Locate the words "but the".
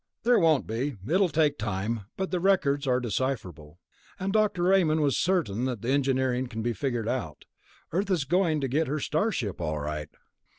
2.17-2.39